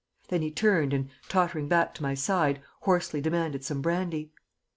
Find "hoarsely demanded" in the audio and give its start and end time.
2.79-3.63